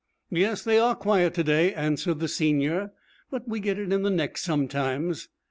'Yes, 0.31 0.63
they 0.63 0.79
are 0.79 0.95
quiet 0.95 1.35
to 1.35 1.43
day,' 1.43 1.75
answered 1.75 2.21
the 2.21 2.27
senior. 2.27 2.91
'But 3.29 3.47
we 3.47 3.59
get 3.59 3.77
it 3.77 3.93
in 3.93 4.01
the 4.01 4.09
neck 4.09 4.35
sometimes.' 4.35 5.27